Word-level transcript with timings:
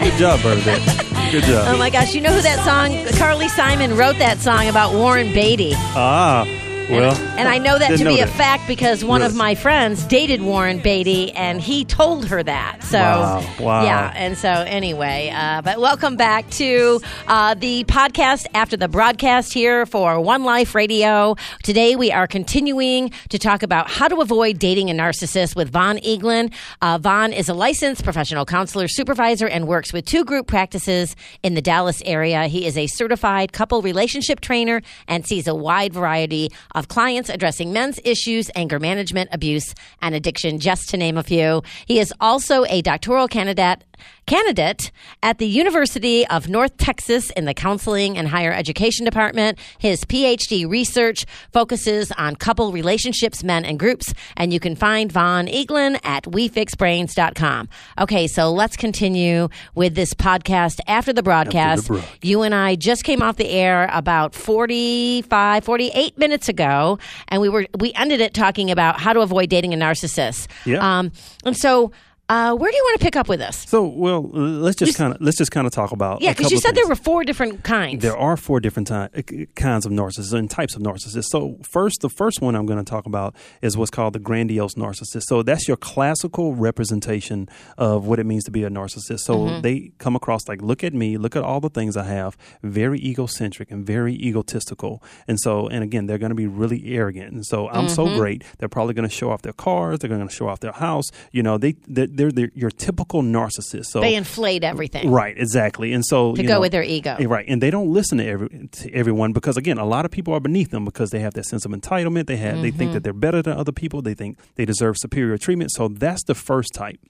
Good 0.00 0.18
job, 0.18 0.42
Bernadette. 0.42 0.82
Good 1.30 1.44
job. 1.44 1.68
Oh 1.68 1.76
my 1.78 1.90
gosh, 1.90 2.14
you 2.14 2.20
know 2.20 2.32
who 2.32 2.42
that 2.42 2.64
song? 2.64 3.06
Carly 3.16 3.48
Simon 3.48 3.96
wrote 3.96 4.18
that 4.18 4.38
song 4.38 4.68
about 4.68 4.92
Warren 4.92 5.32
Beatty. 5.32 5.72
Ah, 5.76 6.44
well. 6.90 7.14
And 7.38 7.48
I 7.48 7.58
know 7.58 7.78
that 7.78 7.92
to 7.92 8.04
be 8.04 8.16
know 8.16 8.22
a 8.22 8.26
fact 8.26 8.66
because 8.66 9.04
one 9.04 9.22
of 9.22 9.34
my 9.34 9.54
friends 9.54 10.04
dated 10.04 10.42
Warren 10.42 10.78
Beatty 10.80 11.32
and 11.32 11.60
he 11.60 11.84
told 11.84 12.26
her 12.26 12.42
that. 12.42 12.82
So, 12.82 12.98
Wow, 12.98 13.44
wow. 13.60 13.84
yeah. 13.84 14.12
And 14.14 14.36
so, 14.36 14.48
anyway, 14.48 15.32
uh, 15.34 15.62
but 15.62 15.80
welcome 15.80 16.16
back 16.16 16.48
to 16.50 17.00
uh, 17.28 17.54
the 17.54 17.84
podcast 17.84 18.46
after 18.54 18.76
the 18.76 18.88
broadcast 18.88 19.52
here 19.52 19.86
for 19.86 20.20
One 20.20 20.44
Life 20.44 20.74
Radio. 20.74 21.36
Today, 21.62 21.96
we 21.96 22.10
are 22.12 22.26
continuing 22.26 23.10
to 23.28 23.38
talk 23.38 23.62
about 23.62 23.90
how 23.90 24.08
to 24.08 24.16
avoid 24.20 24.58
dating 24.58 24.90
a 24.90 24.94
narcissist 24.94 25.54
with 25.56 25.70
Von 25.70 25.98
Eaglin. 25.98 26.52
Uh, 26.82 26.98
Von 26.98 27.32
is 27.32 27.48
a 27.48 27.54
licensed 27.54 28.02
professional 28.04 28.44
counselor 28.44 28.88
supervisor 28.88 29.46
and 29.46 29.66
works 29.68 29.92
with 29.92 30.04
two 30.04 30.24
group 30.24 30.46
practices 30.46 31.14
in 31.42 31.54
the 31.54 31.62
Dallas 31.62 32.02
area. 32.04 32.46
He 32.46 32.66
is 32.66 32.76
a 32.76 32.86
certified 32.88 33.52
couple 33.52 33.82
relationship 33.82 34.40
trainer 34.40 34.82
and 35.06 35.26
sees 35.26 35.46
a 35.46 35.54
wide 35.54 35.92
variety 35.92 36.50
of 36.74 36.79
clients 36.88 37.28
addressing 37.28 37.72
men's 37.72 37.98
issues, 38.04 38.50
anger 38.54 38.78
management, 38.78 39.30
abuse, 39.32 39.74
and 40.02 40.14
addiction, 40.14 40.58
just 40.58 40.90
to 40.90 40.96
name 40.96 41.16
a 41.16 41.22
few. 41.22 41.62
He 41.86 41.98
is 41.98 42.12
also 42.20 42.64
a 42.66 42.82
doctoral 42.82 43.28
candidate 43.28 43.84
candidate 44.26 44.90
at 45.22 45.38
the 45.38 45.46
University 45.46 46.26
of 46.28 46.48
North 46.48 46.76
Texas 46.76 47.30
in 47.30 47.44
the 47.44 47.54
Counseling 47.54 48.16
and 48.16 48.28
Higher 48.28 48.52
Education 48.52 49.04
Department. 49.04 49.58
His 49.78 50.04
PhD 50.04 50.68
research 50.68 51.24
focuses 51.52 52.12
on 52.12 52.36
couple 52.36 52.72
relationships, 52.72 53.42
men 53.42 53.64
and 53.64 53.78
groups, 53.78 54.14
and 54.36 54.52
you 54.52 54.60
can 54.60 54.76
find 54.76 55.10
Von 55.10 55.46
Eaglin 55.46 55.98
at 56.04 56.24
WeFixBrains.com. 56.24 57.68
Okay, 58.00 58.26
so 58.26 58.50
let's 58.52 58.76
continue 58.76 59.48
with 59.74 59.94
this 59.94 60.14
podcast 60.14 60.80
after 60.86 61.12
the 61.12 61.22
broadcast. 61.22 61.88
broad- 61.88 62.04
You 62.22 62.42
and 62.42 62.54
I 62.54 62.76
just 62.76 63.04
came 63.04 63.22
off 63.22 63.36
the 63.36 63.48
air 63.48 63.88
about 63.92 64.34
45, 64.34 65.64
48 65.64 66.18
minutes 66.18 66.48
ago, 66.48 66.98
and 67.28 67.40
we 67.42 67.48
were 67.48 67.66
we 67.78 67.92
ended 67.94 68.20
it 68.20 68.34
talking 68.34 68.70
about 68.70 69.00
how 69.00 69.12
to 69.12 69.20
avoid 69.20 69.48
dating 69.48 69.74
a 69.74 69.76
narcissist. 69.76 70.46
Yeah. 70.64 70.98
Um, 70.98 71.12
and 71.44 71.56
so, 71.56 71.92
uh, 72.30 72.54
where 72.54 72.70
do 72.70 72.76
you 72.76 72.84
want 72.84 72.98
to 73.00 73.04
pick 73.04 73.16
up 73.16 73.28
with 73.28 73.40
us? 73.40 73.68
So, 73.68 73.84
well, 73.86 74.22
let's 74.32 74.76
just 74.76 74.96
kind 74.96 75.14
of 75.14 75.20
let's 75.20 75.36
just 75.36 75.50
kind 75.50 75.66
of 75.66 75.72
talk 75.72 75.90
about. 75.92 76.22
Yeah, 76.22 76.30
because 76.32 76.50
you 76.52 76.58
said 76.58 76.74
there 76.74 76.86
were 76.86 76.94
four 76.96 77.24
different 77.24 77.64
kinds. 77.64 78.02
There 78.02 78.16
are 78.16 78.36
four 78.36 78.60
different 78.60 78.88
ty- 78.88 79.08
kinds 79.56 79.84
of 79.84 79.92
narcissists 79.92 80.32
and 80.32 80.48
types 80.48 80.74
of 80.76 80.82
narcissists. 80.82 81.24
So, 81.30 81.58
first, 81.68 82.00
the 82.02 82.08
first 82.08 82.40
one 82.40 82.54
I'm 82.54 82.66
going 82.66 82.82
to 82.82 82.88
talk 82.88 83.04
about 83.06 83.34
is 83.62 83.76
what's 83.76 83.90
called 83.90 84.12
the 84.14 84.20
grandiose 84.20 84.74
narcissist. 84.74 85.24
So, 85.24 85.42
that's 85.42 85.66
your 85.68 85.76
classical 85.76 86.54
representation 86.54 87.48
of 87.76 88.06
what 88.06 88.18
it 88.18 88.24
means 88.26 88.44
to 88.44 88.50
be 88.50 88.62
a 88.64 88.70
narcissist. 88.70 89.20
So, 89.20 89.34
Mm-hmm. 89.40 89.60
they 89.62 89.92
come 89.98 90.14
across 90.16 90.46
like, 90.48 90.60
look 90.62 90.84
at 90.84 90.94
me, 90.94 91.16
look 91.16 91.34
at 91.34 91.42
all 91.42 91.60
the 91.60 91.70
things 91.70 91.96
I 91.96 92.04
have, 92.04 92.36
very 92.62 92.98
egocentric 93.00 93.70
and 93.70 93.84
very 93.84 94.14
egotistical. 94.14 95.02
And 95.26 95.38
so, 95.40 95.66
and 95.68 95.82
again, 95.82 96.06
they're 96.06 96.18
going 96.18 96.30
to 96.30 96.36
be 96.36 96.46
really 96.46 96.94
arrogant. 96.94 97.32
And 97.32 97.44
so, 97.44 97.68
I'm 97.68 97.86
Mm-hmm. 97.86 97.94
so 97.94 98.06
great. 98.16 98.44
They're 98.58 98.68
probably 98.68 98.94
going 98.94 99.08
to 99.08 99.14
show 99.14 99.30
off 99.30 99.42
their 99.42 99.52
cars. 99.54 99.98
They're 99.98 100.08
going 100.10 100.26
to 100.26 100.32
show 100.34 100.48
off 100.48 100.60
their 100.60 100.72
house. 100.72 101.06
You 101.32 101.42
know, 101.42 101.56
they 101.58 101.72
they're, 101.88 102.06
they're, 102.20 102.30
they're 102.30 102.50
your 102.54 102.70
typical 102.70 103.22
narcissist. 103.22 103.86
So, 103.86 104.00
they 104.00 104.14
inflate 104.14 104.62
everything. 104.64 105.10
Right, 105.10 105.34
exactly. 105.36 105.92
And 105.92 106.04
so 106.04 106.34
To 106.34 106.42
you 106.42 106.46
go 106.48 106.54
know, 106.54 106.60
with 106.60 106.72
their 106.72 106.82
ego. 106.82 107.16
eh, 107.18 107.26
Right, 107.26 107.46
and 107.48 107.62
they 107.62 107.70
don't 107.70 107.90
listen 107.98 108.18
to 108.18 108.26
every 108.26 108.48
to 108.72 108.92
everyone 108.92 109.32
because 109.32 109.56
again, 109.56 109.78
a 109.78 109.84
lot 109.94 110.04
of 110.04 110.10
people 110.10 110.34
are 110.34 110.40
beneath 110.40 110.70
them 110.70 110.84
because 110.84 111.10
they 111.10 111.20
have 111.20 111.34
that 111.34 111.46
sense 111.46 111.64
of 111.64 111.70
entitlement. 111.72 112.26
They 112.26 112.36
have 112.36 112.60
they 112.60 112.68
Mm-hmm. 112.70 112.78
think 112.78 112.92
that 112.92 113.02
they're 113.04 113.12
better 113.28 113.40
than 113.42 113.54
other 113.62 113.72
people. 113.72 114.02
They 114.02 114.14
think 114.14 114.38
they 114.56 114.64
deserve 114.64 114.96
superior 114.98 115.38
treatment. 115.38 115.70
So 115.72 115.88
that's 115.88 116.22
the 116.24 116.34
first 116.34 116.70
type. 116.74 117.00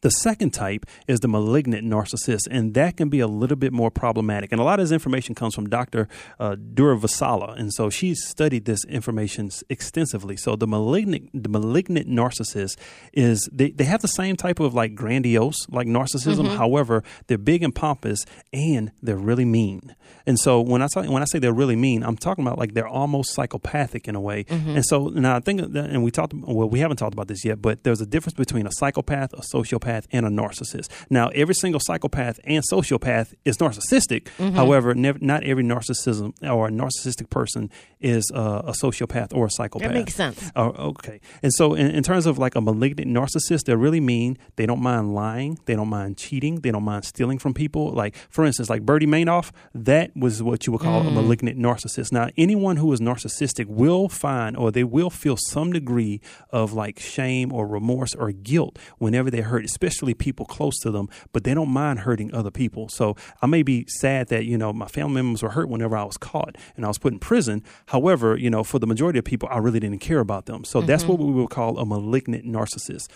The 0.00 0.10
second 0.10 0.50
type 0.50 0.86
is 1.06 1.20
the 1.20 1.28
malignant 1.28 1.86
narcissist, 1.86 2.48
and 2.50 2.74
that 2.74 2.96
can 2.96 3.08
be 3.08 3.20
a 3.20 3.26
little 3.26 3.56
bit 3.56 3.72
more 3.72 3.90
problematic. 3.90 4.52
And 4.52 4.60
a 4.60 4.64
lot 4.64 4.80
of 4.80 4.84
this 4.84 4.92
information 4.92 5.34
comes 5.34 5.54
from 5.54 5.68
Dr. 5.68 6.08
Uh, 6.38 6.56
Durvasula, 6.56 7.58
and 7.58 7.72
so 7.72 7.90
she's 7.90 8.26
studied 8.26 8.64
this 8.64 8.84
information 8.84 9.50
extensively. 9.68 10.36
So 10.36 10.56
the 10.56 10.66
malignant, 10.66 11.30
the 11.34 11.48
malignant 11.48 12.08
narcissist 12.08 12.76
is 13.12 13.48
they, 13.52 13.70
they 13.70 13.84
have 13.84 14.02
the 14.02 14.08
same 14.08 14.36
type 14.36 14.60
of 14.60 14.74
like 14.74 14.94
grandiose 14.94 15.68
like 15.68 15.86
narcissism. 15.86 16.56
However, 16.56 17.02
they're 17.26 17.38
big 17.38 17.62
and 17.62 17.74
pompous, 17.74 18.24
and 18.52 18.92
they're 19.02 19.16
really 19.16 19.44
mean. 19.44 19.94
And 20.26 20.38
so 20.38 20.60
when 20.60 20.82
I 20.82 20.86
talk, 20.86 21.08
when 21.08 21.22
I 21.22 21.26
say 21.26 21.38
they're 21.38 21.52
really 21.52 21.76
mean, 21.76 22.02
I'm 22.02 22.16
talking 22.16 22.46
about 22.46 22.58
like 22.58 22.74
they're 22.74 22.88
almost 22.88 23.32
psychopathic 23.34 24.08
in 24.08 24.14
a 24.14 24.20
way. 24.20 24.44
And 24.48 24.84
so 24.84 25.08
now 25.08 25.36
I 25.36 25.40
think, 25.40 25.72
that, 25.72 25.90
and 25.90 26.02
we 26.04 26.10
talked, 26.10 26.34
well, 26.34 26.68
we 26.68 26.80
haven't 26.80 26.96
talked 26.98 27.14
about 27.14 27.28
this 27.28 27.44
yet, 27.44 27.60
but 27.60 27.82
there's 27.84 28.00
a 28.00 28.06
difference 28.06 28.34
between 28.34 28.66
a 28.66 28.72
psychopath, 28.72 29.32
a 29.32 29.42
sociopath, 29.62 30.06
and 30.12 30.26
a 30.26 30.28
narcissist. 30.28 30.88
Now, 31.10 31.28
every 31.28 31.54
single 31.54 31.80
psychopath 31.80 32.40
and 32.44 32.62
sociopath 32.70 33.34
is 33.44 33.58
narcissistic. 33.58 34.28
However, 34.54 34.94
never, 34.94 35.18
not 35.20 35.44
every 35.44 35.64
narcissism 35.64 36.32
or 36.42 36.68
a 36.68 36.70
narcissistic 36.70 37.30
person 37.30 37.70
is 38.00 38.30
uh, 38.34 38.62
a 38.64 38.72
sociopath 38.72 39.34
or 39.34 39.46
a 39.46 39.50
psychopath. 39.50 39.88
That 39.88 39.94
makes 39.94 40.14
sense. 40.14 40.50
Oh, 40.56 40.70
okay. 40.90 41.20
And 41.42 41.52
so, 41.52 41.74
in, 41.74 41.88
in 41.90 42.02
terms 42.02 42.26
of 42.26 42.38
like 42.38 42.54
a 42.54 42.60
malignant 42.60 43.10
narcissist, 43.10 43.64
they're 43.64 43.76
really 43.76 44.00
mean. 44.00 44.38
They 44.56 44.66
don't 44.66 44.82
mind 44.82 45.14
lying. 45.14 45.58
They 45.66 45.74
don't 45.74 45.88
mind 45.88 46.16
cheating. 46.16 46.60
They 46.60 46.70
don't 46.70 46.84
mind 46.84 47.04
stealing 47.04 47.38
from 47.38 47.54
people. 47.54 47.92
Like, 47.92 48.16
for 48.30 48.44
instance, 48.44 48.68
like 48.68 48.82
Bernie 48.82 49.06
Madoff, 49.06 49.50
that 49.74 50.16
was 50.16 50.42
what 50.42 50.66
you 50.66 50.72
would 50.72 50.82
call 50.82 51.06
a 51.06 51.10
malignant 51.10 51.58
narcissist. 51.58 52.12
Now, 52.12 52.28
anyone 52.36 52.76
who 52.76 52.92
is 52.92 53.00
narcissistic 53.00 53.66
will 53.66 54.08
find 54.08 54.56
or 54.56 54.70
they 54.70 54.84
will 54.84 55.10
feel 55.10 55.36
some 55.36 55.72
degree 55.72 56.20
of 56.50 56.72
like 56.72 56.98
shame 56.98 57.52
or 57.52 57.66
remorse 57.66 58.14
or 58.14 58.32
guilt 58.32 58.78
whenever 58.98 59.30
they 59.30 59.40
hurt, 59.52 59.64
especially 59.64 60.14
people 60.14 60.46
close 60.46 60.78
to 60.80 60.90
them, 60.90 61.08
but 61.32 61.44
they 61.44 61.54
don't 61.54 61.68
mind 61.68 62.00
hurting 62.00 62.34
other 62.34 62.50
people. 62.50 62.88
So, 62.88 63.16
I 63.40 63.46
may 63.46 63.62
be 63.62 63.86
sad 63.86 64.28
that, 64.28 64.44
you 64.44 64.58
know, 64.58 64.72
my 64.72 64.88
family 64.88 65.22
members 65.22 65.42
were 65.42 65.50
hurt 65.50 65.68
whenever 65.68 65.96
I 65.96 66.04
was 66.04 66.16
caught 66.16 66.56
and 66.76 66.84
I 66.84 66.88
was 66.88 66.98
put 66.98 67.12
in 67.12 67.18
prison. 67.18 67.62
However, 67.86 68.36
you 68.36 68.50
know, 68.50 68.64
for 68.64 68.78
the 68.78 68.86
majority 68.86 69.18
of 69.18 69.24
people, 69.24 69.48
I 69.50 69.58
really 69.58 69.80
didn't 69.80 70.00
care 70.00 70.20
about 70.20 70.46
them. 70.46 70.64
So 70.64 70.80
that's 70.80 71.02
mm-hmm. 71.04 71.12
what 71.12 71.20
we 71.20 71.32
would 71.32 71.50
call 71.50 71.78
a 71.78 71.86
malignant 71.86 72.44
narcissist. 72.46 73.08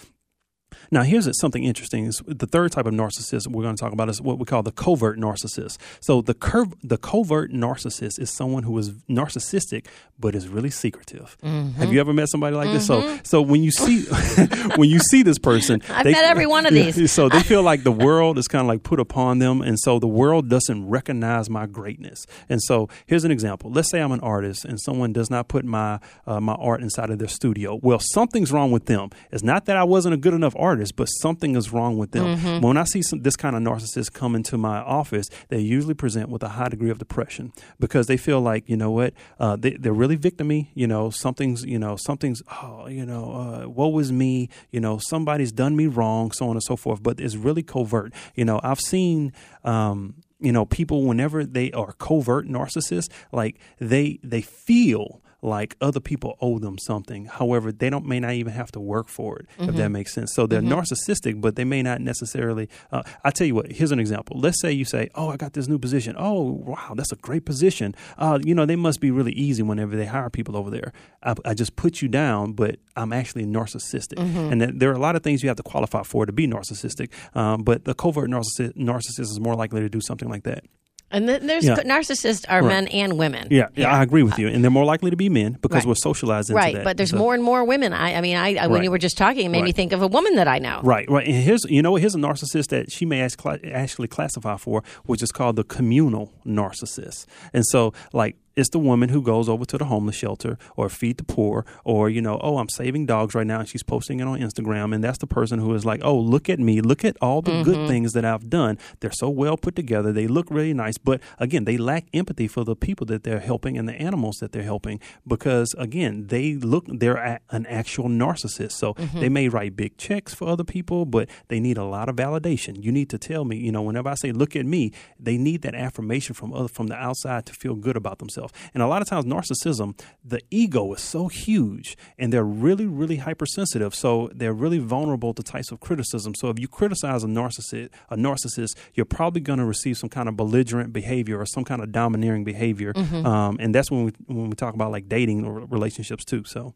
Now, 0.91 1.03
here's 1.03 1.29
something 1.41 1.65
interesting. 1.65 2.07
Is 2.07 2.23
the 2.27 2.47
third 2.47 2.73
type 2.73 2.87
of 2.87 2.95
narcissist 2.95 3.49
we're 3.49 3.63
going 3.63 3.77
to 3.77 3.81
talk 3.81 3.93
about 3.93 4.09
is 4.09 4.21
what 4.21 4.39
we 4.39 4.45
call 4.45 4.63
the 4.63 4.73
covert 4.73 5.19
narcissist. 5.19 5.79
So 6.01 6.23
the 6.23 6.35
curve, 6.35 6.75
the 6.83 6.99
covert 6.99 7.53
narcissist 7.53 8.21
is 8.21 8.31
someone 8.31 8.63
who 8.63 8.77
is 8.79 8.91
narcissistic 9.09 9.87
but 10.19 10.35
is 10.35 10.49
really 10.49 10.71
secretive. 10.71 11.37
Have 11.43 11.93
you 11.93 12.01
ever 12.01 12.13
met 12.13 12.29
somebody 12.29 12.57
like 12.57 12.71
this? 12.71 12.87
So, 12.87 13.19
so 13.23 13.43
when 13.43 13.63
you 13.63 13.71
see 13.71 14.05
when 14.77 14.89
you 14.89 14.99
see 14.99 15.23
this 15.23 15.39
person, 15.39 15.83
I've 15.89 16.07
met 16.07 16.25
every 16.25 16.47
one 16.47 16.67
of 16.67 16.73
these. 16.95 17.13
So 17.13 17.29
they 17.29 17.43
feel 17.43 17.63
like 17.63 17.83
the 17.83 17.93
world 17.93 18.39
is 18.39 18.49
kind 18.49 18.61
of 18.61 18.69
like 18.69 18.83
put 18.83 19.01
upon 19.01 19.39
them, 19.39 19.61
and 19.61 19.79
so 19.79 19.99
the 19.99 20.07
world 20.09 20.49
doesn't 20.49 20.89
recognize 20.89 21.51
my 21.51 21.67
greatness. 21.67 22.27
And 22.49 22.63
so 22.63 22.89
here's 23.07 23.25
an 23.25 23.31
example. 23.31 23.71
Let's 23.71 23.91
say 23.91 24.01
I'm 24.01 24.13
an 24.13 24.21
artist, 24.21 24.65
and 24.65 24.81
someone 24.81 25.13
does 25.13 25.31
not 25.31 25.49
put 25.49 25.65
my 25.65 26.01
uh, 26.27 26.41
my 26.41 26.55
art 26.55 26.83
inside 26.83 27.11
of 27.11 27.19
their 27.19 27.29
studio. 27.29 27.79
Well, 27.83 27.99
something's 28.01 28.53
wrong 28.53 28.71
with 28.71 28.87
them. 28.87 29.11
It's 29.31 29.43
not 29.43 29.67
that 29.67 29.77
I 29.77 29.85
wasn't 29.85 30.15
a 30.15 30.19
good 30.19 30.35
enough 30.35 30.55
artist, 30.57 30.76
but 30.93 31.07
something 31.07 31.57
is 31.57 31.73
wrong 31.73 31.99
with 31.99 32.13
them. 32.13 32.37
Mm-hmm. 32.37 32.67
When 32.67 32.77
I 32.77 32.85
see 32.85 33.03
some, 33.03 33.23
this 33.23 33.37
kind 33.37 33.57
of 33.57 33.63
narcissist 33.63 34.13
come 34.13 34.35
into 34.35 34.57
my 34.57 34.79
office, 34.79 35.27
they 35.49 35.59
usually 35.59 35.95
present 35.95 36.29
with 36.29 36.43
a 36.43 36.51
high 36.51 36.69
degree 36.69 36.91
of 36.91 36.99
depression 36.99 37.53
because 37.79 38.07
they 38.07 38.17
feel 38.17 38.41
like 38.41 38.69
you 38.69 38.77
know 38.77 38.91
what 38.91 39.15
uh, 39.39 39.57
they, 39.57 39.71
they're 39.71 39.93
really 39.93 40.17
victimy. 40.17 40.69
You 40.75 40.87
know, 40.87 41.11
something's 41.11 41.65
you 41.65 41.79
know 41.79 41.97
something's 41.97 42.43
oh 42.63 42.87
you 42.87 43.07
know 43.07 43.33
uh, 43.33 43.69
woe 43.69 43.99
is 43.99 44.13
me. 44.13 44.49
You 44.71 44.81
know, 44.81 44.99
somebody's 44.99 45.53
done 45.53 45.77
me 45.77 45.87
wrong, 45.87 46.33
so 46.33 46.49
on 46.49 46.53
and 46.53 46.63
so 46.63 46.77
forth. 46.77 47.03
But 47.03 47.21
it's 47.21 47.37
really 47.37 47.63
covert. 47.63 48.13
You 48.35 48.45
know, 48.45 48.61
I've 48.63 48.81
seen. 48.81 49.33
Um, 49.65 50.17
you 50.39 50.53
know, 50.53 50.67
people 50.67 51.05
whenever 51.05 51.47
they 51.47 51.73
are 51.73 51.93
covert 51.93 52.47
narcissists, 52.47 53.09
like 53.33 53.59
they 53.81 54.19
they 54.23 54.43
feel 54.43 55.23
like 55.43 55.77
other 55.81 56.01
people 56.01 56.37
owe 56.41 56.59
them 56.59 56.79
something. 56.79 57.27
However, 57.27 57.71
they 57.73 57.91
don't 57.91 58.07
may 58.07 58.21
not 58.21 58.33
even 58.33 58.53
have 58.53 58.73
to 58.73 58.81
work 58.81 59.09
for 59.09 59.39
it, 59.39 59.47
if 59.59 59.77
that 59.77 59.89
makes 59.91 60.13
sense. 60.15 60.33
So 60.35 60.47
they're 60.47 60.61
narcissistic, 60.63 61.41
but 61.41 61.57
they 61.57 61.65
may 61.65 61.83
not 61.83 62.01
necessarily. 62.01 62.69
Uh, 62.91 63.03
I 63.25 63.31
tell 63.31 63.47
you 63.47 63.55
what. 63.55 63.71
Here's 63.73 63.93
an 63.93 64.01
example. 64.01 64.39
Let's 64.41 64.61
say 64.61 64.73
you 64.73 64.85
say, 64.85 65.09
"Oh, 65.15 65.29
I 65.29 65.37
got 65.37 65.53
this 65.53 65.69
new 65.69 65.79
position. 65.79 66.15
Oh, 66.19 66.43
wow, 66.43 66.95
that's 66.97 67.13
a 67.13 67.17
great 67.17 67.45
position. 67.45 67.95
Uh, 68.19 68.39
you 68.43 68.55
know, 68.55 68.67
they 68.67 68.77
must 68.77 69.01
be 69.01 69.11
really 69.11 69.33
easy 69.33 69.63
whenever 69.63 69.97
they 69.97 70.07
hire 70.07 70.31
people 70.31 70.57
over 70.57 70.71
there. 70.71 70.93
I, 71.23 71.35
I 71.45 71.55
just 71.55 71.77
put 71.77 72.03
you 72.03 72.09
down, 72.09 72.53
but 72.53 72.77
I'm 72.97 73.13
actually 73.13 73.45
narcissistic, 73.45 74.19
and 74.53 74.61
that 74.61 74.79
there 74.79 74.91
are 74.91 74.95
a 74.95 74.99
lot 74.99 75.17
of 75.17 75.23
things 75.23 75.43
you 75.43 75.49
have 75.49 75.57
to 75.59 75.63
qualify 75.63 76.03
for 76.03 76.27
to 76.27 76.33
be 76.33 76.47
narcissistic. 76.47 77.11
Um, 77.37 77.63
but 77.63 77.85
the 77.85 77.95
covert 77.95 78.31
narcissist, 78.31 78.73
narcissist 78.77 79.21
is 79.21 79.41
more 79.41 79.55
likely 79.55 79.81
to 79.81 79.89
do 79.89 80.01
something 80.01 80.29
like 80.29 80.45
that. 80.45 80.65
And 81.13 81.29
then 81.29 81.47
there's 81.47 81.65
Yeah. 81.65 81.77
narcissists 81.77 82.45
are 82.49 82.63
Right. 82.63 82.69
men 82.69 82.89
and 82.89 83.17
women. 83.17 83.47
Yeah, 83.51 83.69
yeah, 83.77 83.97
I 83.97 84.03
agree 84.03 84.25
with 84.25 84.39
you, 84.41 84.49
and 84.49 84.65
they're 84.65 84.71
more 84.73 84.85
likely 84.85 85.11
to 85.11 85.17
be 85.17 85.29
men 85.29 85.57
because 85.63 85.77
Right. 85.77 85.87
we're 85.87 85.95
socialized 85.95 86.51
into 86.51 86.57
Right, 86.61 86.75
that. 86.75 86.85
but 86.85 86.97
there's 86.97 87.11
So- 87.11 87.17
more 87.17 87.33
and 87.33 87.43
more 87.45 87.65
women. 87.65 87.93
I, 87.93 88.15
I 88.15 88.21
mean, 88.21 88.37
I, 88.37 88.57
I 88.57 88.67
when 88.67 88.77
Right. 88.79 88.85
you 88.85 88.91
were 88.91 88.99
just 88.99 89.17
talking, 89.17 89.47
it 89.47 89.49
made 89.51 89.63
me 89.63 89.71
think 89.73 89.93
of 89.93 90.03
a 90.03 90.09
woman 90.09 90.35
that 90.35 90.49
I 90.49 90.59
know. 90.59 90.81
Right, 90.83 91.09
right. 91.09 91.25
And 91.27 91.37
here's, 91.37 91.65
you 91.69 91.81
know, 91.81 91.93
what? 91.93 92.01
here's 92.01 92.17
a 92.17 92.19
narcissist 92.19 92.69
that 92.69 92.91
she 92.91 93.05
may 93.07 93.21
actually 93.23 94.09
classify 94.09 94.57
for, 94.57 94.83
which 95.05 95.23
is 95.23 95.31
called 95.31 95.55
the 95.57 95.65
communal 95.65 96.33
narcissist. 96.45 97.27
And 97.55 97.65
so, 97.67 97.93
like, 98.13 98.37
it's 98.57 98.71
the 98.71 98.79
woman 98.79 99.11
who 99.11 99.21
goes 99.23 99.49
over 99.49 99.65
to 99.67 99.77
the 99.79 99.85
homeless 99.85 100.17
shelter 100.17 100.57
or 100.77 100.89
feed 100.89 101.19
the 101.19 101.25
poor 101.25 101.67
or 101.85 102.09
you 102.09 102.23
know 102.23 102.39
oh 102.43 102.57
i'm 102.59 102.69
saving 102.71 103.05
dogs 103.07 103.35
right 103.35 103.47
now 103.47 103.61
and 103.61 103.69
she's 103.69 103.83
posting 103.83 104.19
it 104.21 104.25
on 104.27 104.41
instagram. 104.41 104.95
And 104.95 105.05
that's 105.05 105.19
the 105.19 105.27
person 105.27 105.59
who 105.59 105.75
is 105.75 105.85
like 105.85 106.01
oh 106.03 106.17
look 106.19 106.49
at 106.49 106.59
me. 106.59 106.81
Look 106.81 107.05
at 107.05 107.17
all 107.21 107.43
the 107.43 107.51
Mm-hmm. 107.51 107.63
good 107.71 107.89
things 107.89 108.13
that 108.15 108.25
i've 108.25 108.49
done. 108.51 108.79
They're 109.01 109.13
so 109.13 109.29
well 109.29 109.57
put 109.57 109.77
together. 109.77 110.11
They 110.13 110.27
look 110.27 110.47
really 110.51 110.73
nice. 110.75 110.99
But 110.99 111.21
again 111.39 111.65
they 111.65 111.77
lack 111.77 112.07
empathy 112.15 112.49
for 112.49 112.65
the 112.65 112.75
people 112.77 113.05
that 113.07 113.23
they're 113.25 113.41
helping 113.41 113.77
and 113.79 113.89
the 113.89 113.95
animals 113.95 114.37
that 114.41 114.53
they're 114.53 114.63
helping 114.63 115.01
because 115.27 115.75
again 115.79 116.27
they 116.29 116.55
look 116.55 116.85
they're 116.89 117.41
an 117.51 117.67
actual 117.67 118.09
narcissist. 118.09 118.73
So 118.73 118.95
Mm-hmm. 118.95 119.21
they 119.21 119.29
may 119.29 119.49
write 119.49 119.77
big 119.77 119.97
checks 119.99 120.33
for 120.35 120.49
other 120.49 120.65
people 120.65 121.05
but 121.05 121.29
they 121.49 121.61
need 121.61 121.77
a 121.77 121.85
lot 121.85 122.09
of 122.09 122.17
validation. 122.17 122.83
You 122.83 122.91
need 122.93 123.11
to 123.11 123.19
tell 123.19 123.45
me 123.45 123.57
you 123.59 123.71
know 123.73 123.83
whenever 123.83 124.09
i 124.09 124.15
say 124.15 124.33
look 124.33 124.57
at 124.57 124.65
me 124.65 124.93
they 125.21 125.37
need 125.37 125.63
that 125.63 125.75
affirmation 125.75 126.35
from 126.35 126.53
other 126.55 126.69
from 126.69 126.87
the 126.87 126.95
outside 126.95 127.45
to 127.47 127.53
feel 127.53 127.75
good 127.75 127.97
about 127.97 128.19
themselves 128.19 128.46
and 128.75 128.83
a 128.83 128.87
lot 128.87 129.03
of 129.03 129.09
times 129.09 129.25
narcissism 129.25 129.99
the 130.25 130.41
ego 130.51 130.93
is 130.93 131.01
so 131.01 131.29
huge 131.29 131.97
and 132.19 132.33
they're 132.33 132.45
really 132.45 132.87
really 132.87 133.17
hypersensitive 133.17 133.95
so 133.95 134.31
they're 134.35 134.53
really 134.53 134.79
vulnerable 134.79 135.33
to 135.35 135.43
types 135.43 135.71
of 135.71 135.81
criticism 135.81 136.35
so 136.35 136.49
if 136.49 136.59
you 136.59 136.69
criticize 136.69 137.25
a 137.25 137.27
narcissist 137.27 137.91
a 138.11 138.17
narcissist 138.17 138.77
you're 138.95 139.07
probably 139.07 139.41
going 139.41 139.59
to 139.59 139.65
receive 139.65 139.97
some 139.97 140.09
kind 140.09 140.29
of 140.29 140.37
belligerent 140.37 140.93
behavior 140.93 141.39
or 141.39 141.47
some 141.47 141.65
kind 141.65 141.83
of 141.83 141.93
domineering 141.93 142.45
behavior 142.45 142.93
um, 143.25 143.57
and 143.61 143.75
that's 143.75 143.91
when 143.91 144.05
we 144.05 144.13
when 144.27 144.51
we 144.51 144.55
talk 144.55 144.75
about 144.75 144.91
like 144.91 145.09
dating 145.09 145.45
or 145.45 145.61
relationships 145.67 146.25
too 146.25 146.43
so 146.45 146.75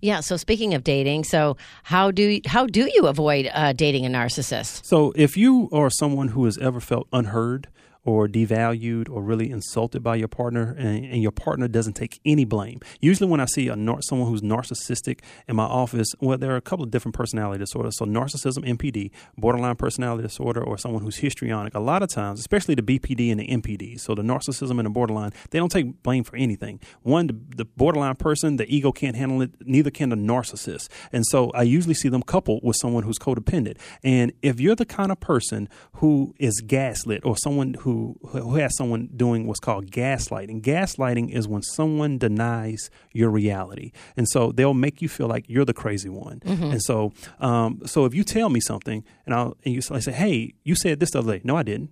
Yeah. 0.00 0.20
So 0.20 0.36
speaking 0.36 0.74
of 0.74 0.84
dating, 0.84 1.24
so 1.24 1.56
how 1.82 2.10
do 2.10 2.40
how 2.46 2.66
do 2.66 2.90
you 2.94 3.06
avoid 3.06 3.50
uh, 3.52 3.72
dating 3.72 4.06
a 4.06 4.08
narcissist? 4.08 4.84
So, 4.84 5.12
if 5.16 5.36
you 5.36 5.68
are 5.72 5.90
someone 5.90 6.28
who 6.28 6.44
has 6.44 6.58
ever 6.58 6.80
felt 6.80 7.08
unheard 7.12 7.68
or 8.04 8.26
devalued 8.26 9.08
or 9.08 9.22
really 9.22 9.50
insulted 9.50 10.02
by 10.02 10.16
your 10.16 10.28
partner, 10.28 10.74
and, 10.78 11.04
and 11.04 11.22
your 11.22 11.30
partner 11.30 11.68
doesn't 11.68 11.94
take 11.94 12.20
any 12.24 12.44
blame, 12.44 12.80
usually 13.00 13.30
when 13.30 13.40
I 13.40 13.46
see 13.46 13.68
a 13.68 13.76
nar- 13.76 14.02
someone 14.02 14.28
who's 14.28 14.42
narcissistic 14.42 15.20
in 15.46 15.56
my 15.56 15.64
office, 15.64 16.08
well, 16.20 16.36
there 16.36 16.52
are 16.52 16.56
a 16.56 16.62
couple 16.62 16.84
of 16.84 16.90
different 16.90 17.14
personality 17.14 17.58
disorders. 17.58 17.96
So, 17.96 18.04
narcissism, 18.04 18.66
NPD, 18.66 19.10
borderline 19.38 19.76
personality 19.76 20.22
disorder, 20.22 20.62
or 20.62 20.76
someone 20.78 21.02
who's 21.02 21.18
histrionic. 21.18 21.74
A 21.74 21.80
lot 21.80 22.02
of 22.02 22.08
times, 22.08 22.40
especially 22.40 22.74
the 22.74 22.82
BPD 22.82 23.30
and 23.30 23.40
the 23.40 23.46
NPD, 23.46 24.00
so 24.00 24.14
the 24.14 24.22
narcissism 24.22 24.78
and 24.78 24.86
the 24.86 24.90
borderline, 24.90 25.32
they 25.50 25.58
don't 25.58 25.70
take 25.70 26.02
blame 26.02 26.24
for 26.24 26.36
anything. 26.36 26.80
One, 27.02 27.28
the, 27.28 27.36
the 27.56 27.64
borderline 27.64 28.16
person, 28.16 28.56
the 28.56 28.66
ego 28.74 28.90
can't 28.90 29.16
handle 29.16 29.42
it. 29.42 29.52
Neither 29.64 29.90
can 29.90 30.08
the 30.08 30.16
narcissist. 30.16 30.88
And 31.12 31.24
so, 31.26 31.50
I 31.50 31.62
usually 31.62 31.94
see 31.94 32.08
them 32.08 32.22
coupled 32.22 32.62
with 32.64 32.76
someone 32.80 33.04
who's 33.04 33.18
codependent. 33.18 33.78
And 34.02 34.32
if 34.42 34.60
you're 34.60 34.74
the 34.74 34.86
kind 34.86 35.12
of 35.12 35.20
person 35.20 35.68
who 35.94 36.34
is 36.38 36.60
gaslit 36.66 37.24
or 37.24 37.36
someone 37.36 37.74
who 37.74 37.91
who 38.28 38.54
has 38.56 38.76
someone 38.76 39.08
doing 39.14 39.46
what's 39.46 39.60
called 39.60 39.90
gaslighting, 39.90 40.62
gaslighting 40.62 41.32
is 41.32 41.46
when 41.48 41.62
someone 41.62 42.18
denies 42.18 42.90
your 43.12 43.30
reality, 43.30 43.92
and 44.16 44.26
so 44.28 44.52
they'll 44.52 44.74
make 44.74 45.02
you 45.02 45.08
feel 45.08 45.28
like 45.28 45.44
you're 45.48 45.64
the 45.64 45.74
crazy 45.74 46.08
one. 46.08 46.40
And 46.72 46.82
so, 46.82 47.12
um, 47.40 47.80
so 47.86 48.04
if 48.04 48.14
you 48.14 48.24
tell 48.24 48.48
me 48.48 48.60
something, 48.60 49.04
and 49.26 49.34
I'll 49.34 49.56
and 49.64 49.74
you 49.74 49.80
I 49.90 50.00
say, 50.00 50.12
"Hey, 50.12 50.54
you 50.64 50.74
said 50.74 51.00
this 51.00 51.10
the 51.12 51.18
other 51.20 51.32
day." 51.38 51.40
No, 51.44 51.56
I 51.56 51.62
didn't. 51.62 51.90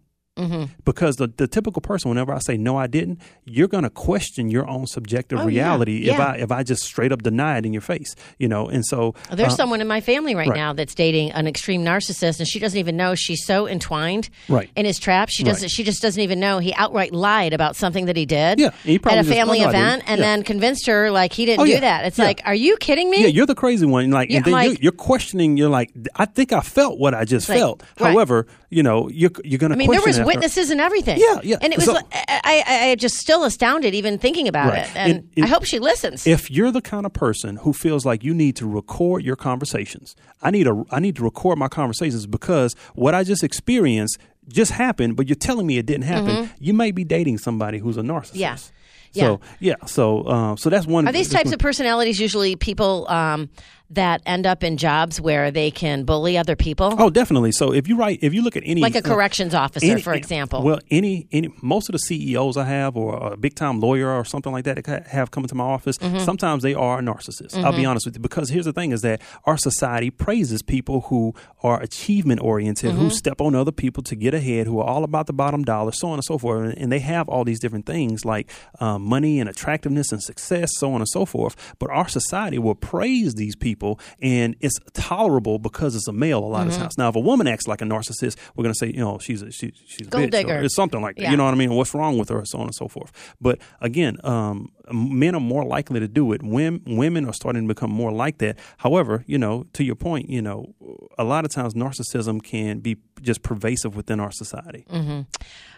Because 0.84 1.16
the, 1.16 1.28
the 1.28 1.46
typical 1.46 1.80
person, 1.82 2.08
whenever 2.08 2.32
I 2.32 2.38
say 2.38 2.56
no, 2.56 2.76
I 2.76 2.86
didn't, 2.86 3.20
you're 3.44 3.68
going 3.68 3.84
to 3.84 3.90
question 3.90 4.50
your 4.50 4.68
own 4.68 4.86
subjective 4.86 5.38
Oh, 5.40 5.46
yeah. 5.48 5.62
reality 5.64 5.98
if 6.08 6.16
Yeah. 6.18 6.24
I 6.26 6.36
if 6.36 6.50
I 6.52 6.62
just 6.62 6.82
straight 6.82 7.12
up 7.12 7.22
deny 7.22 7.58
it 7.58 7.66
in 7.66 7.72
your 7.72 7.82
face, 7.82 8.14
you 8.38 8.48
know. 8.48 8.66
And 8.68 8.84
so 8.84 9.14
There's 9.30 9.52
uh, 9.52 9.56
someone 9.56 9.80
in 9.80 9.86
my 9.88 10.00
family 10.00 10.34
right, 10.34 10.48
right. 10.48 10.56
now 10.56 10.72
that's 10.72 10.94
dating 10.94 11.32
an 11.32 11.46
extreme 11.46 11.84
narcissist, 11.84 12.38
and 12.38 12.48
she 12.48 12.58
doesn't 12.58 12.78
even 12.78 12.96
know 12.96 13.14
she's 13.14 13.44
so 13.44 13.66
entwined 13.68 14.30
Right. 14.48 14.70
in 14.76 14.86
his 14.86 14.98
trap. 14.98 15.28
She 15.30 15.42
doesn't. 15.44 15.64
Right. 15.64 15.70
She 15.70 15.84
just 15.84 16.02
doesn't 16.02 16.22
even 16.22 16.40
know 16.40 16.58
he 16.58 16.74
outright 16.74 17.12
lied 17.12 17.52
about 17.52 17.76
something 17.76 18.06
that 18.06 18.16
he 18.16 18.26
did. 18.26 18.58
Yeah, 18.60 18.70
he 18.84 18.96
at 18.96 19.06
a 19.06 19.10
just- 19.16 19.28
family 19.28 19.60
"Oh, 19.60 19.64
no, 19.64 19.68
event, 19.70 20.02
and 20.06 20.18
Yeah. 20.18 20.24
then 20.26 20.42
convinced 20.42 20.86
her 20.86 21.10
like 21.10 21.32
he 21.32 21.44
didn't 21.46 21.60
Oh, 21.60 21.64
do 21.66 21.72
yeah. 21.72 21.80
that. 21.80 22.04
It's 22.06 22.18
Yeah. 22.18 22.24
like, 22.24 22.42
are 22.44 22.54
you 22.54 22.76
kidding 22.78 23.10
me? 23.10 23.20
Yeah, 23.22 23.26
you're 23.28 23.46
the 23.46 23.54
crazy 23.54 23.86
one. 23.86 24.10
Like, 24.10 24.30
Yeah, 24.30 24.36
and 24.38 24.44
then 24.46 24.52
like- 24.52 24.66
you're, 24.68 24.76
you're 24.80 24.92
questioning. 24.92 25.56
You're 25.56 25.68
like, 25.68 25.90
I 26.16 26.24
think 26.26 26.52
I 26.52 26.60
felt 26.60 26.98
what 26.98 27.14
I 27.14 27.24
just 27.24 27.48
like- 27.48 27.58
felt. 27.58 27.82
However, 27.98 28.46
you 28.70 28.82
know, 28.82 29.08
you're 29.08 29.30
you're 29.44 29.58
going 29.58 29.70
to. 29.70 29.74
I 29.74 29.78
mean, 29.78 29.90
there 29.90 30.00
was 30.00 30.18
witnesses 30.34 30.70
and 30.70 30.80
everything. 30.80 31.18
Yeah, 31.18 31.40
yeah. 31.42 31.56
And 31.60 31.72
it 31.72 31.76
was, 31.76 31.86
so, 31.86 31.96
I, 32.12 32.62
I, 32.66 32.90
I 32.90 32.94
just 32.94 33.16
still 33.16 33.44
astounded 33.44 33.94
even 33.94 34.18
thinking 34.18 34.48
about 34.48 34.72
Right. 34.72 34.86
it, 34.86 34.96
and 34.96 35.28
I 35.44 35.46
hope 35.46 35.64
she 35.64 35.78
listens. 35.78 36.26
If 36.26 36.50
you're 36.50 36.70
the 36.72 36.80
kind 36.82 37.06
of 37.06 37.12
person 37.12 37.56
who 37.56 37.72
feels 37.72 38.04
like 38.06 38.24
you 38.24 38.34
need 38.34 38.56
to 38.56 38.66
record 38.66 39.24
your 39.24 39.36
conversations, 39.36 40.16
I 40.42 40.50
need 40.50 40.66
a 40.66 40.84
I 40.90 41.00
need 41.00 41.16
to 41.16 41.22
record 41.22 41.58
my 41.58 41.68
conversations 41.68 42.26
because 42.26 42.74
what 42.94 43.14
I 43.14 43.24
just 43.24 43.42
experienced 43.44 44.18
just 44.48 44.72
happened, 44.72 45.16
but 45.16 45.28
you're 45.28 45.36
telling 45.36 45.66
me 45.66 45.78
it 45.78 45.86
didn't 45.86 46.04
happen. 46.04 46.50
You 46.58 46.72
may 46.74 46.90
be 46.90 47.04
dating 47.04 47.38
somebody 47.38 47.78
who's 47.78 47.96
a 47.96 48.02
narcissist. 48.02 48.32
Mm-hmm. 48.32 48.70
Yeah. 49.12 49.24
So 49.24 49.40
yeah, 49.58 49.74
so 49.86 50.24
um, 50.28 50.56
so 50.56 50.70
that's 50.70 50.86
one. 50.86 51.08
Are 51.08 51.12
these 51.12 51.28
types 51.28 51.52
of 51.52 51.58
personalities 51.58 52.20
usually 52.20 52.54
people 52.56 53.06
um, 53.08 53.48
that 53.90 54.22
end 54.24 54.46
up 54.46 54.62
in 54.62 54.76
jobs 54.76 55.20
where 55.20 55.50
they 55.50 55.70
can 55.70 56.04
bully 56.04 56.38
other 56.38 56.56
people? 56.56 56.94
Oh, 56.98 57.10
definitely. 57.10 57.52
So 57.52 57.72
if 57.72 57.88
you 57.88 57.96
write, 57.96 58.20
if 58.22 58.32
you 58.32 58.42
look 58.42 58.56
at 58.56 58.62
any 58.64 58.80
like 58.80 58.94
a 58.94 58.98
uh, 58.98 59.02
corrections 59.02 59.54
officer, 59.54 59.90
any- 59.90 60.00
for 60.02 60.14
example. 60.14 60.62
Well, 60.62 60.78
any 60.90 61.26
any 61.32 61.48
most 61.62 61.88
of 61.88 61.92
the 61.94 61.98
CEOs 61.98 62.56
I 62.56 62.64
have, 62.64 62.96
or 62.96 63.32
a 63.32 63.36
big 63.36 63.54
time 63.54 63.80
lawyer 63.80 64.10
or 64.10 64.24
something 64.24 64.52
like 64.52 64.64
that, 64.64 64.82
that 64.84 65.06
have 65.08 65.30
come 65.30 65.44
into 65.44 65.54
my 65.54 65.64
office. 65.64 65.98
Mm-hmm. 65.98 66.18
Sometimes 66.20 66.62
they 66.62 66.74
are 66.74 67.00
narcissists. 67.00 67.54
I'll 67.62 67.72
be 67.76 67.84
honest 67.84 68.06
with 68.06 68.14
you, 68.16 68.20
because 68.20 68.48
here's 68.50 68.64
the 68.66 68.72
thing: 68.72 68.92
is 68.92 69.02
that 69.02 69.20
our 69.44 69.56
society 69.56 70.10
praises 70.10 70.62
people 70.62 71.02
who 71.02 71.34
are 71.62 71.80
achievement 71.80 72.40
oriented, 72.42 72.90
Mm-hmm. 72.92 72.98
who 73.00 73.10
step 73.10 73.40
on 73.40 73.54
other 73.54 73.72
people 73.72 74.02
to 74.04 74.14
get 74.16 74.32
ahead, 74.34 74.66
who 74.66 74.78
are 74.80 74.86
all 74.88 75.04
about 75.04 75.26
the 75.26 75.32
bottom 75.32 75.64
dollar, 75.64 75.92
so 75.92 76.08
on 76.08 76.14
and 76.14 76.24
so 76.24 76.38
forth, 76.38 76.64
and, 76.64 76.78
and 76.78 76.92
they 76.92 76.98
have 77.00 77.28
all 77.28 77.44
these 77.44 77.60
different 77.60 77.84
things 77.86 78.24
like 78.24 78.50
um, 78.80 79.02
money 79.02 79.38
and 79.40 79.48
attractiveness 79.48 80.12
and 80.12 80.22
success, 80.22 80.70
so 80.76 80.92
on 80.92 81.00
and 81.00 81.08
so 81.08 81.24
forth. 81.24 81.54
But 81.78 81.90
our 81.90 82.08
society 82.08 82.58
will 82.58 82.74
praise 82.74 83.34
these 83.34 83.54
people, 83.56 83.79
and 84.20 84.56
it's 84.60 84.78
tolerable 84.92 85.58
because 85.58 85.94
it's 85.96 86.08
a 86.08 86.12
male 86.12 86.38
a 86.38 86.46
lot 86.46 86.60
Mm-hmm. 86.60 86.70
of 86.70 86.76
times. 86.78 86.98
Now, 86.98 87.08
if 87.08 87.16
a 87.16 87.20
woman 87.20 87.46
acts 87.46 87.66
like 87.66 87.80
a 87.80 87.84
narcissist, 87.84 88.36
we're 88.54 88.62
going 88.64 88.74
to 88.74 88.78
say, 88.78 88.88
you 88.88 89.00
know, 89.00 89.18
she's 89.18 89.40
a, 89.42 89.50
she, 89.50 89.72
she's 89.86 90.06
a 90.06 90.10
Gold 90.10 90.24
bitch, 90.24 90.26
or 90.26 90.30
digger. 90.30 90.58
it's 90.60 90.74
something 90.74 91.00
like 91.00 91.16
that. 91.16 91.22
Yeah. 91.22 91.30
You 91.30 91.36
know 91.36 91.44
what 91.46 91.54
I 91.54 91.56
mean? 91.56 91.72
What's 91.74 91.94
wrong 91.94 92.18
with 92.18 92.28
her, 92.28 92.42
so 92.44 92.58
on 92.58 92.64
and 92.66 92.74
so 92.74 92.88
forth. 92.88 93.10
But 93.40 93.58
again, 93.80 94.18
um, 94.24 94.70
men 94.92 95.34
are 95.34 95.40
more 95.40 95.64
likely 95.64 96.00
to 96.00 96.08
do 96.08 96.32
it. 96.32 96.42
Women, 96.42 96.82
women 96.98 97.24
are 97.26 97.32
starting 97.32 97.66
to 97.66 97.74
become 97.74 97.90
more 97.90 98.12
like 98.12 98.38
that. 98.38 98.58
However, 98.78 99.24
you 99.26 99.38
know, 99.38 99.64
to 99.74 99.84
your 99.84 99.94
point, 99.96 100.28
you 100.28 100.42
know, 100.42 100.74
a 101.18 101.24
lot 101.24 101.44
of 101.44 101.50
times 101.50 101.74
narcissism 101.74 102.42
can 102.42 102.80
be 102.80 102.96
just 103.22 103.42
pervasive 103.42 103.96
within 103.96 104.20
our 104.20 104.30
society. 104.30 104.84
Mm-hmm. 104.90 105.20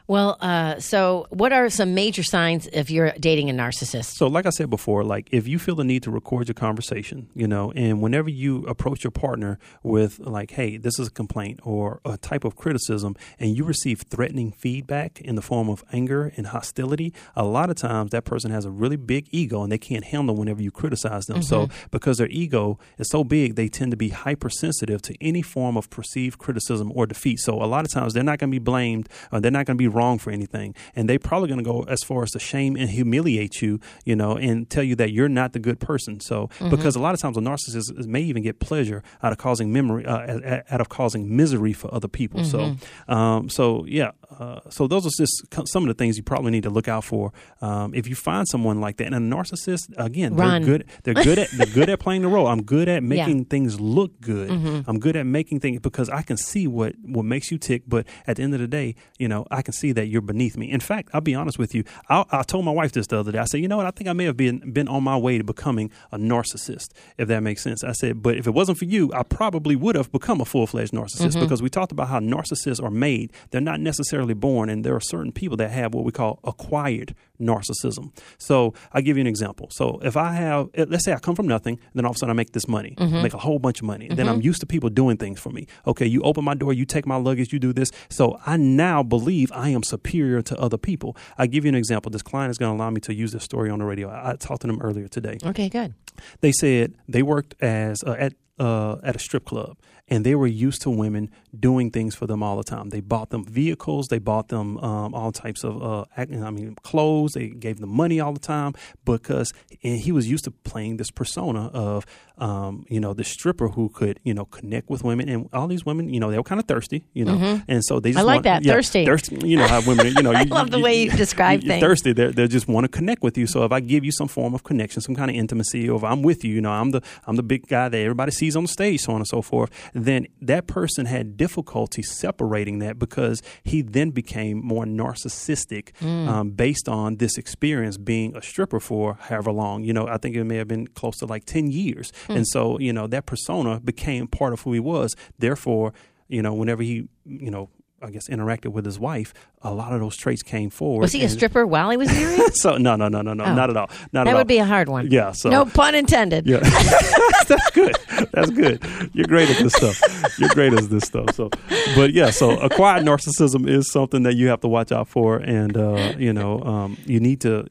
well, 0.06 0.36
uh, 0.40 0.78
so 0.80 1.26
what 1.30 1.52
are 1.52 1.68
some 1.70 1.94
major 1.94 2.22
signs 2.22 2.68
if 2.72 2.90
you're 2.90 3.12
dating 3.20 3.50
a 3.50 3.52
narcissist? 3.52 4.16
So, 4.16 4.26
like 4.26 4.46
I 4.46 4.50
said 4.50 4.70
before, 4.70 5.04
like 5.04 5.28
if 5.32 5.46
you 5.46 5.58
feel 5.58 5.74
the 5.74 5.84
need 5.84 6.02
to 6.04 6.10
record 6.10 6.48
your 6.48 6.54
conversation, 6.54 7.28
you 7.34 7.46
know, 7.46 7.72
and 7.72 8.02
whenever 8.02 8.30
you 8.30 8.64
approach 8.66 9.04
your 9.04 9.10
partner 9.10 9.58
with 9.82 10.18
like, 10.18 10.52
"Hey, 10.52 10.76
this 10.76 10.98
is 10.98 11.08
a 11.08 11.10
complaint" 11.10 11.60
or 11.62 12.00
a 12.04 12.16
type 12.16 12.44
of 12.44 12.56
criticism, 12.56 13.16
and 13.38 13.56
you 13.56 13.64
receive 13.64 14.02
threatening 14.10 14.52
feedback 14.52 15.20
in 15.20 15.34
the 15.34 15.42
form 15.42 15.68
of 15.68 15.84
anger 15.92 16.32
and 16.36 16.48
hostility, 16.48 17.12
a 17.36 17.44
lot 17.44 17.70
of 17.70 17.76
times 17.76 18.10
that 18.10 18.24
person 18.24 18.50
has 18.50 18.64
a 18.64 18.70
really 18.70 18.96
big 18.96 19.28
ego 19.30 19.62
and 19.62 19.70
they 19.70 19.78
can't 19.78 20.04
handle 20.04 20.34
whenever 20.34 20.62
you 20.62 20.70
criticize 20.70 21.26
them. 21.26 21.42
So, 21.42 21.68
because 21.90 22.18
their 22.18 22.28
ego 22.28 22.78
is 22.98 23.08
so 23.08 23.24
big, 23.24 23.54
they 23.56 23.68
tend 23.68 23.90
to 23.90 23.96
be 23.96 24.10
hypersensitive 24.10 25.02
to 25.02 25.14
any 25.20 25.42
form 25.42 25.76
of 25.76 25.90
perceived 25.90 26.38
criticism 26.38 26.92
or 26.94 27.06
defeat. 27.06 27.31
So, 27.36 27.62
a 27.62 27.66
lot 27.66 27.84
of 27.84 27.92
times 27.92 28.14
they're 28.14 28.22
not 28.22 28.38
going 28.38 28.50
to 28.50 28.54
be 28.54 28.62
blamed, 28.62 29.08
or 29.30 29.40
they're 29.40 29.50
not 29.50 29.66
going 29.66 29.76
to 29.76 29.82
be 29.82 29.88
wrong 29.88 30.18
for 30.18 30.30
anything, 30.30 30.74
and 30.94 31.08
they're 31.08 31.18
probably 31.18 31.48
going 31.48 31.58
to 31.58 31.64
go 31.64 31.82
as 31.84 32.02
far 32.02 32.22
as 32.22 32.30
to 32.32 32.38
shame 32.38 32.76
and 32.76 32.90
humiliate 32.90 33.60
you, 33.62 33.80
you 34.04 34.16
know, 34.16 34.36
and 34.36 34.68
tell 34.70 34.82
you 34.82 34.94
that 34.96 35.12
you're 35.12 35.28
not 35.28 35.52
the 35.52 35.58
good 35.58 35.80
person. 35.80 36.20
So, 36.20 36.48
because 36.70 36.96
a 36.96 37.00
lot 37.00 37.14
of 37.14 37.20
times 37.20 37.36
a 37.36 37.40
narcissist 37.40 38.06
may 38.06 38.22
even 38.22 38.42
get 38.42 38.60
pleasure 38.60 39.02
out 39.22 39.32
of 39.32 39.38
causing 39.38 39.72
memory, 39.72 40.04
uh, 40.06 40.62
out 40.70 40.80
of 40.80 40.88
causing 40.88 41.34
misery 41.36 41.72
for 41.72 41.92
other 41.94 42.08
people. 42.08 42.44
So, 42.44 42.76
um, 43.08 43.48
so 43.48 43.84
yeah, 43.86 44.12
uh, 44.38 44.60
so 44.70 44.86
those 44.86 45.06
are 45.06 45.10
just 45.16 45.42
some 45.66 45.84
of 45.84 45.88
the 45.88 45.94
things 45.94 46.16
you 46.16 46.22
probably 46.22 46.50
need 46.50 46.62
to 46.64 46.70
look 46.70 46.88
out 46.88 47.04
for 47.04 47.32
um, 47.60 47.94
if 47.94 48.08
you 48.08 48.14
find 48.14 48.46
someone 48.48 48.80
like 48.80 48.96
that. 48.98 49.12
And 49.12 49.14
a 49.32 49.36
narcissist, 49.36 49.92
again, 49.96 50.34
Run. 50.34 50.62
they're 50.62 50.78
good. 50.78 50.86
They're 51.04 51.14
good 51.14 51.38
at 51.38 51.50
they're 51.50 51.66
good 51.66 51.88
at 51.90 52.00
playing 52.06 52.22
the 52.22 52.28
role. 52.28 52.46
I'm 52.46 52.62
good 52.62 52.88
at 52.88 53.02
Yeah. 53.02 53.08
making 53.08 53.46
things 53.46 53.80
look 53.80 54.20
good. 54.20 54.50
I'm 54.86 54.98
good 54.98 55.16
at 55.16 55.26
making 55.26 55.60
things 55.60 55.80
because 55.80 56.08
I 56.08 56.22
can 56.22 56.36
see 56.36 56.66
what 56.66 56.94
what 57.04 57.24
makes 57.24 57.50
you 57.50 57.58
tick. 57.58 57.82
But 57.86 58.06
at 58.26 58.36
the 58.36 58.42
end 58.42 58.54
of 58.54 58.60
the 58.60 58.68
day, 58.68 58.94
you 59.18 59.28
know, 59.28 59.46
I 59.50 59.62
can 59.62 59.72
see 59.72 59.92
that 59.92 60.06
you're 60.06 60.22
beneath 60.22 60.56
me. 60.56 60.70
In 60.70 60.80
fact, 60.80 61.10
I'll 61.12 61.20
be 61.20 61.34
honest 61.34 61.58
with 61.58 61.74
you. 61.74 61.84
I, 62.08 62.24
I 62.30 62.42
told 62.42 62.64
my 62.64 62.70
wife 62.72 62.92
this 62.92 63.06
the 63.08 63.18
other 63.18 63.32
day. 63.32 63.38
I 63.38 63.44
said, 63.44 63.60
you 63.60 63.68
know 63.68 63.76
what? 63.76 63.86
I 63.86 63.90
think 63.90 64.08
I 64.08 64.12
may 64.12 64.24
have 64.24 64.36
been 64.36 64.72
been 64.72 64.88
on 64.88 65.02
my 65.02 65.16
way 65.16 65.38
to 65.38 65.44
becoming 65.44 65.90
a 66.12 66.18
narcissist, 66.18 66.88
if 67.18 67.28
that 67.28 67.42
makes 67.42 67.62
sense. 67.62 67.82
I 67.84 67.92
said, 67.92 68.22
but 68.22 68.36
if 68.36 68.46
it 68.46 68.52
wasn't 68.54 68.78
for 68.78 68.84
you, 68.84 69.10
I 69.14 69.22
probably 69.22 69.76
would 69.76 69.96
have 69.96 70.10
become 70.12 70.40
a 70.40 70.44
full 70.44 70.66
fledged 70.66 70.92
narcissist 70.92 71.38
because 71.40 71.60
we 71.62 71.68
talked 71.68 71.92
about 71.92 72.08
how 72.08 72.20
narcissists 72.20 72.82
are 72.82 72.90
made. 72.90 73.32
They're 73.50 73.60
not 73.60 73.80
necessarily 73.80 74.21
necessarily 74.22 74.34
born, 74.34 74.68
and 74.68 74.84
there 74.84 74.94
are 74.94 75.00
certain 75.00 75.32
people 75.32 75.56
that 75.58 75.70
have 75.70 75.94
what 75.94 76.04
we 76.04 76.12
call 76.12 76.38
acquired 76.44 77.14
narcissism. 77.40 78.12
So 78.38 78.72
I'll 78.92 79.02
give 79.02 79.16
you 79.16 79.20
an 79.20 79.26
example. 79.26 79.68
So 79.70 79.98
if 80.02 80.16
I 80.16 80.32
have, 80.32 80.68
eh, 80.74 80.84
let's 80.88 81.04
say 81.04 81.12
I 81.12 81.18
come 81.18 81.34
from 81.34 81.46
nothing, 81.48 81.74
and 81.74 81.92
then 81.94 82.04
all 82.04 82.10
of 82.10 82.16
a 82.16 82.18
sudden 82.18 82.30
I 82.30 82.34
make 82.34 82.52
this 82.52 82.68
money, 82.68 82.94
make 82.98 83.34
a 83.34 83.38
whole 83.38 83.58
bunch 83.58 83.80
of 83.80 83.86
money, 83.86 84.08
and 84.08 84.18
then 84.18 84.28
I'm 84.28 84.40
used 84.40 84.60
to 84.60 84.66
people 84.66 84.90
doing 84.90 85.16
things 85.16 85.40
for 85.40 85.50
me. 85.50 85.66
Okay, 85.86 86.06
you 86.06 86.22
open 86.22 86.44
my 86.44 86.54
door, 86.54 86.72
you 86.72 86.84
take 86.84 87.06
my 87.06 87.16
luggage, 87.16 87.52
you 87.52 87.58
do 87.58 87.72
this. 87.72 87.90
So 88.08 88.38
I 88.46 88.56
now 88.56 89.02
believe 89.02 89.50
I 89.52 89.70
am 89.70 89.82
superior 89.82 90.42
to 90.42 90.58
other 90.58 90.78
people. 90.78 91.16
I 91.38 91.46
give 91.46 91.64
you 91.64 91.68
an 91.68 91.74
example. 91.74 92.10
This 92.10 92.22
client 92.22 92.50
is 92.50 92.58
going 92.58 92.70
to 92.72 92.76
allow 92.80 92.90
me 92.90 93.00
to 93.02 93.14
use 93.14 93.32
this 93.32 93.42
story 93.44 93.70
on 93.70 93.78
the 93.80 93.84
radio. 93.84 94.08
I, 94.08 94.30
I 94.32 94.36
talked 94.36 94.60
to 94.62 94.66
them 94.66 94.80
earlier 94.80 95.08
today 95.08 95.38
Okay, 95.44 95.68
good. 95.68 95.94
they 96.40 96.52
said 96.52 96.94
they 97.08 97.22
worked 97.22 97.54
as 97.60 98.02
uh, 98.06 98.12
at 98.18 98.34
uh, 98.58 98.96
at 99.02 99.16
a 99.16 99.18
strip 99.18 99.44
club 99.44 99.76
and 100.08 100.26
they 100.26 100.34
were 100.34 100.46
used 100.46 100.82
to 100.82 100.90
women 100.90 101.30
doing 101.58 101.90
things 101.90 102.14
for 102.14 102.26
them 102.26 102.42
all 102.42 102.56
the 102.56 102.62
time. 102.64 102.90
They 102.90 103.00
bought 103.00 103.30
them 103.30 103.44
vehicles, 103.44 104.08
they 104.08 104.18
bought 104.18 104.48
them 104.48 104.76
um, 104.78 105.14
all 105.14 105.32
types 105.32 105.64
of 105.64 105.82
uh, 105.82 106.04
I 106.16 106.26
mean 106.26 106.76
clothes. 106.82 107.32
They 107.32 107.48
gave 107.48 107.78
them 107.80 107.88
money 107.90 108.20
all 108.20 108.32
the 108.32 108.40
time 108.40 108.74
because 109.04 109.52
and 109.82 109.98
he 109.98 110.12
was 110.12 110.30
used 110.30 110.44
to 110.44 110.50
playing 110.50 110.96
this 110.98 111.10
persona 111.10 111.68
of 111.72 112.04
um, 112.38 112.84
you 112.88 113.00
know 113.00 113.14
the 113.14 113.24
stripper 113.24 113.68
who 113.68 113.88
could 113.88 114.18
you 114.24 114.34
know 114.34 114.44
connect 114.44 114.90
with 114.90 115.02
women 115.04 115.28
and 115.28 115.48
all 115.52 115.66
these 115.66 115.86
women 115.86 116.12
you 116.12 116.18
know 116.20 116.30
they 116.30 116.36
were 116.36 116.42
kind 116.42 116.58
of 116.60 116.66
thirsty 116.66 117.04
you 117.14 117.24
know 117.24 117.60
and 117.68 117.84
so 117.84 118.00
they 118.00 118.10
just 118.10 118.18
Mm-hmm. 118.22 118.28
I 118.28 118.32
like 118.34 118.34
want- 118.36 118.44
that, 118.44 118.64
yeah, 118.64 118.72
thirsty. 118.74 119.04
thirsty 119.06 119.38
you 119.48 119.56
know 119.56 119.66
how 119.66 119.80
women 119.86 120.06
you 120.16 120.22
know 120.22 120.32
I 120.36 120.42
love 120.42 120.70
the 120.70 120.78
way 120.80 121.02
you 121.02 121.10
describe 121.10 121.62
you're 121.62 121.68
things. 121.74 121.82
thirsty 121.82 122.12
they 122.12 122.28
they 122.32 122.46
just 122.48 122.68
want 122.68 122.84
to 122.84 122.88
connect 122.88 123.22
with 123.22 123.38
you 123.38 123.46
so 123.46 123.64
if 123.64 123.72
I 123.72 123.80
give 123.80 124.04
you 124.04 124.12
some 124.12 124.28
form 124.28 124.54
of 124.54 124.62
connection 124.64 125.00
some 125.00 125.14
kind 125.14 125.30
of 125.30 125.36
intimacy 125.36 125.88
or 125.88 125.96
if 125.96 126.04
I'm 126.04 126.22
with 126.22 126.44
you 126.44 126.52
you 126.54 126.60
know 126.60 126.70
I'm 126.72 126.90
the 126.90 127.00
I'm 127.26 127.36
the 127.36 127.42
big 127.42 127.66
guy 127.68 127.88
that 127.88 127.96
everybody 127.98 128.32
sees 128.42 128.56
on 128.56 128.64
the 128.68 128.72
stage 128.78 129.00
so 129.06 129.12
on 129.16 129.20
and 129.24 129.28
so 129.36 129.40
forth 129.50 129.70
then 130.10 130.26
that 130.50 130.64
person 130.66 131.06
had 131.06 131.36
difficulty 131.36 132.02
separating 132.02 132.76
that 132.84 132.98
because 132.98 133.36
he 133.62 133.78
then 133.96 134.10
became 134.10 134.56
more 134.72 134.84
narcissistic 135.00 135.92
Mm. 136.00 136.28
um, 136.32 136.50
based 136.50 136.88
on 136.88 137.16
this 137.22 137.34
experience 137.38 137.96
being 137.98 138.34
a 138.36 138.42
stripper 138.42 138.80
for 138.80 139.14
however 139.28 139.52
long 139.52 139.84
you 139.84 139.92
know 139.92 140.06
I 140.08 140.18
think 140.18 140.34
it 140.36 140.44
may 140.44 140.56
have 140.62 140.68
been 140.74 140.86
close 141.00 141.16
to 141.18 141.26
like 141.26 141.44
10 141.44 141.70
years 141.70 142.12
Hmm. 142.26 142.32
and 142.38 142.46
so 142.54 142.78
you 142.86 142.92
know 142.92 143.06
that 143.14 143.24
persona 143.26 143.72
became 143.80 144.26
part 144.26 144.52
of 144.52 144.62
who 144.62 144.72
he 144.72 144.80
was 144.80 145.08
therefore 145.38 145.92
you 146.28 146.42
know 146.42 146.52
whenever 146.60 146.82
he 146.82 146.94
you 147.24 147.50
know 147.50 147.68
I 148.02 148.10
guess 148.10 148.28
interacted 148.28 148.72
with 148.72 148.84
his 148.84 148.98
wife, 148.98 149.32
a 149.62 149.72
lot 149.72 149.92
of 149.92 150.00
those 150.00 150.16
traits 150.16 150.42
came 150.42 150.70
forward. 150.70 151.02
Was 151.02 151.12
he 151.12 151.22
a 151.24 151.28
stripper 151.28 151.64
while 151.66 151.90
he 151.90 151.96
was 151.96 152.08
married? 152.08 152.54
so 152.54 152.76
no, 152.76 152.96
no, 152.96 153.08
no, 153.08 153.22
no, 153.22 153.32
no, 153.34 153.44
Oh. 153.44 153.54
not 153.54 153.70
at 153.70 153.76
all. 153.76 153.88
Not 154.12 154.24
that 154.24 154.30
at 154.30 154.34
would 154.34 154.38
all. 154.40 154.44
be 154.44 154.58
a 154.58 154.64
hard 154.64 154.88
one. 154.88 155.08
Yeah. 155.10 155.30
So 155.32 155.50
no 155.50 155.64
pun 155.66 155.94
intended. 155.94 156.46
yeah, 156.46 156.58
that's 157.48 157.70
good. 157.70 157.94
That's 158.32 158.50
good. 158.50 158.82
You're 159.12 159.26
great 159.26 159.50
at 159.50 159.58
this 159.62 159.72
stuff. 159.74 160.00
You're 160.38 160.48
great 160.50 160.72
at 160.72 160.88
this 160.90 161.04
stuff. 161.04 161.34
So, 161.34 161.50
but 161.94 162.12
yeah, 162.12 162.30
so 162.30 162.50
acquired 162.58 163.04
narcissism 163.04 163.68
is 163.68 163.90
something 163.90 164.22
that 164.24 164.34
you 164.34 164.48
have 164.48 164.60
to 164.60 164.68
watch 164.68 164.92
out 164.92 165.08
for, 165.08 165.36
and 165.36 165.76
uh, 165.76 166.14
you 166.18 166.32
know, 166.32 166.60
um, 166.62 166.96
you 167.04 167.20
need 167.20 167.40
to. 167.42 167.66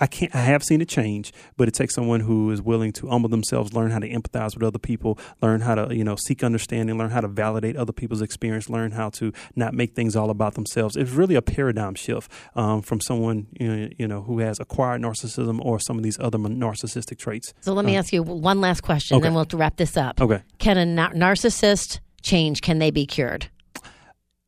I 0.00 0.06
can't. 0.06 0.34
I 0.34 0.40
have 0.40 0.62
seen 0.62 0.80
it 0.80 0.88
change, 0.88 1.32
but 1.56 1.68
it 1.68 1.74
takes 1.74 1.94
someone 1.94 2.20
who 2.20 2.50
is 2.50 2.60
willing 2.62 2.92
to 2.92 3.08
humble 3.08 3.28
themselves, 3.28 3.72
learn 3.72 3.90
how 3.90 3.98
to 3.98 4.08
empathize 4.08 4.54
with 4.54 4.62
other 4.62 4.78
people, 4.78 5.18
learn 5.42 5.60
how 5.60 5.74
to 5.74 5.94
you 5.94 6.04
know 6.04 6.16
seek 6.16 6.42
understanding, 6.42 6.98
learn 6.98 7.10
how 7.10 7.20
to 7.20 7.28
validate 7.28 7.76
other 7.76 7.92
people's 7.92 8.22
experience, 8.22 8.68
learn 8.68 8.92
how 8.92 9.10
to 9.10 9.32
not 9.56 9.74
make 9.74 9.94
things 9.94 10.16
all 10.16 10.30
about 10.30 10.54
themselves. 10.54 10.96
It's 10.96 11.10
really 11.10 11.34
a 11.34 11.42
paradigm 11.42 11.94
shift 11.94 12.30
um, 12.54 12.82
from 12.82 13.00
someone 13.00 13.46
you 13.58 13.68
know, 13.68 13.88
you 13.98 14.08
know 14.08 14.22
who 14.22 14.38
has 14.40 14.58
acquired 14.60 15.02
narcissism 15.02 15.58
or 15.64 15.78
some 15.80 15.96
of 15.96 16.02
these 16.02 16.18
other 16.20 16.38
narcissistic 16.38 17.18
traits. 17.18 17.52
So 17.60 17.72
let 17.72 17.84
me 17.84 17.96
ask 17.96 18.12
you 18.12 18.22
one 18.22 18.60
last 18.60 18.82
question, 18.82 19.16
Okay. 19.16 19.24
then 19.24 19.34
we'll 19.34 19.46
wrap 19.54 19.76
this 19.76 19.96
up. 19.96 20.20
Okay. 20.20 20.42
Can 20.58 20.76
a 20.78 20.86
nar- 20.86 21.12
narcissist 21.14 22.00
change? 22.22 22.62
Can 22.62 22.78
they 22.78 22.90
be 22.90 23.06
cured? 23.06 23.48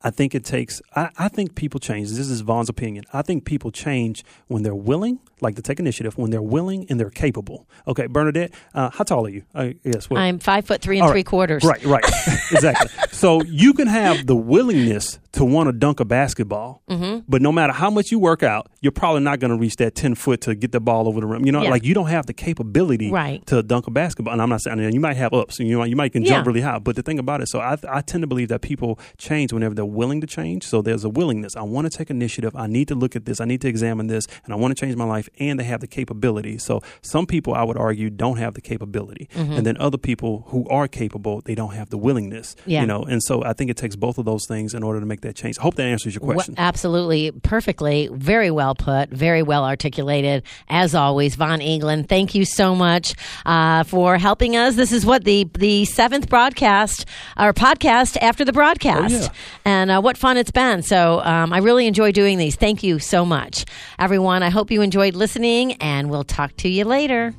I 0.03 0.09
think 0.09 0.33
it 0.33 0.43
takes. 0.43 0.81
I, 0.95 1.09
I 1.17 1.27
think 1.27 1.55
people 1.55 1.79
change. 1.79 2.09
This 2.09 2.29
is 2.29 2.41
Von's 2.41 2.69
opinion. 2.69 3.05
I 3.13 3.21
think 3.21 3.45
people 3.45 3.71
change 3.71 4.23
when 4.47 4.63
they're 4.63 4.73
willing, 4.73 5.19
like 5.41 5.55
to 5.55 5.61
take 5.61 5.79
initiative, 5.79 6.17
when 6.17 6.31
they're 6.31 6.41
willing 6.41 6.85
and 6.89 6.99
they're 6.99 7.09
capable. 7.09 7.67
Okay, 7.87 8.07
Bernadette, 8.07 8.51
uh, 8.73 8.89
how 8.91 9.03
tall 9.03 9.25
are 9.25 9.29
you? 9.29 9.43
I 9.55 9.75
guess 9.83 10.09
what? 10.09 10.19
I'm 10.19 10.39
five 10.39 10.65
foot 10.65 10.81
three 10.81 10.97
and 10.99 11.05
right. 11.07 11.11
three 11.13 11.23
quarters. 11.23 11.63
Right, 11.63 11.83
right, 11.83 12.03
exactly. 12.51 12.89
So 13.11 13.41
you 13.43 13.73
can 13.73 13.87
have 13.87 14.25
the 14.27 14.35
willingness 14.35 15.19
to 15.33 15.45
want 15.45 15.67
to 15.67 15.73
dunk 15.73 15.99
a 15.99 16.05
basketball, 16.05 16.81
Mm-hmm. 16.89 17.19
but 17.27 17.41
no 17.41 17.51
matter 17.53 17.71
how 17.73 17.89
much 17.89 18.11
you 18.11 18.19
work 18.19 18.43
out, 18.43 18.69
you're 18.81 18.91
probably 18.91 19.21
not 19.21 19.39
going 19.39 19.51
to 19.51 19.57
reach 19.57 19.77
that 19.77 19.95
ten 19.95 20.13
foot 20.15 20.41
to 20.41 20.55
get 20.55 20.71
the 20.73 20.79
ball 20.81 21.07
over 21.07 21.21
the 21.21 21.25
rim. 21.27 21.45
You 21.45 21.51
know, 21.53 21.63
Yeah. 21.63 21.69
like 21.69 21.83
you 21.85 21.93
don't 21.93 22.07
have 22.07 22.25
the 22.25 22.33
capability 22.33 23.09
Right. 23.11 23.45
to 23.47 23.63
dunk 23.63 23.87
a 23.87 23.91
basketball. 23.91 24.33
And 24.33 24.41
I'm 24.41 24.49
not 24.49 24.61
saying 24.61 24.79
you 24.93 24.99
might 24.99 25.15
have 25.15 25.33
ups, 25.33 25.59
you 25.59 25.77
might, 25.77 25.89
you 25.89 25.95
might 25.95 26.11
can 26.11 26.25
jump 26.25 26.45
really 26.47 26.61
high. 26.61 26.79
But 26.79 26.95
the 26.97 27.01
thing 27.01 27.17
about 27.19 27.41
it, 27.41 27.47
so 27.47 27.59
I, 27.61 27.77
I 27.89 28.01
tend 28.01 28.21
to 28.23 28.27
believe 28.27 28.49
that 28.49 28.61
people 28.61 28.99
change 29.17 29.53
whenever 29.53 29.73
they're 29.73 29.85
willing 29.85 30.19
to 30.21 30.27
change. 30.27 30.63
So 30.65 30.81
there's 30.81 31.03
a 31.05 31.09
willingness. 31.09 31.55
I 31.55 31.61
want 31.63 31.89
to 31.89 31.97
take 31.97 32.09
initiative. 32.09 32.53
I 32.55 32.67
need 32.67 32.87
to 32.89 32.95
look 32.95 33.15
at 33.15 33.25
this. 33.25 33.39
I 33.39 33.45
need 33.45 33.61
to 33.61 33.67
examine 33.69 34.07
this, 34.07 34.27
and 34.43 34.53
I 34.53 34.57
want 34.57 34.75
to 34.75 34.85
change 34.85 34.95
my 34.97 35.05
life. 35.05 35.29
And 35.39 35.59
they 35.59 35.63
have 35.63 35.81
the 35.81 35.87
capability. 35.87 36.57
So 36.59 36.81
some 37.01 37.25
people, 37.25 37.53
I 37.55 37.63
would 37.63 37.77
argue, 37.77 38.09
don't 38.09 38.37
have 38.37 38.53
the 38.53 38.61
capability, 38.61 39.27
Mm-hmm. 39.35 39.53
and 39.53 39.65
then 39.65 39.77
other 39.77 39.97
people 39.97 40.43
who 40.47 40.67
are 40.69 40.87
capable, 40.87 41.41
they 41.45 41.55
don't 41.55 41.73
have 41.73 41.89
the 41.89 41.97
willingness. 41.97 42.55
Yeah. 42.65 42.81
You 42.81 42.87
know, 42.87 43.03
and 43.03 43.21
so 43.23 43.43
I 43.43 43.53
think 43.53 43.71
it 43.71 43.77
takes 43.77 43.95
both 43.95 44.17
of 44.17 44.25
those 44.25 44.45
things 44.47 44.73
in 44.73 44.83
order 44.83 44.99
to 44.99 45.05
make 45.05 45.21
that 45.21 45.35
change. 45.35 45.57
I 45.57 45.63
hope 45.63 45.75
that 45.75 45.85
answers 45.85 46.13
your 46.13 46.21
question. 46.21 46.55
absolutely, 46.57 47.31
perfectly, 47.31 48.09
very 48.11 48.51
well 48.51 48.75
put, 48.75 49.09
very 49.09 49.41
well 49.41 49.65
articulated. 49.65 50.43
As 50.69 50.93
always, 50.93 51.35
Von 51.35 51.59
Eaglin, 51.59 52.07
thank 52.07 52.35
you 52.35 52.45
so 52.45 52.75
much 52.75 53.13
uh, 53.45 53.83
for 53.83 54.17
helping 54.17 54.55
us. 54.55 54.75
This 54.75 54.91
is 54.91 55.05
what 55.05 55.23
the 55.23 55.47
the 55.57 55.85
seventh 55.85 56.29
broadcast, 56.29 57.05
our 57.37 57.53
podcast 57.53 58.17
after 58.21 58.43
the 58.45 58.53
broadcast, 58.53 59.13
Oh, 59.15 59.23
yeah. 59.23 59.29
and 59.65 59.91
uh, 59.91 60.01
what 60.01 60.17
fun 60.17 60.37
it's 60.37 60.51
been. 60.51 60.81
So 60.83 61.21
um, 61.21 61.51
I 61.53 61.59
really 61.59 61.87
enjoy 61.87 62.11
doing 62.11 62.37
these. 62.37 62.55
Thank 62.55 62.83
you 62.83 62.99
so 62.99 63.25
much, 63.25 63.65
everyone. 63.97 64.43
I 64.43 64.49
hope 64.49 64.71
you 64.71 64.81
enjoyed 64.81 65.15
listening, 65.21 65.73
and 65.73 66.09
we'll 66.09 66.23
talk 66.23 66.57
to 66.57 66.67
you 66.67 66.83
later. 66.83 67.35